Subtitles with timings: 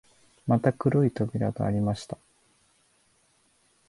[0.47, 2.17] また黒い扉がありました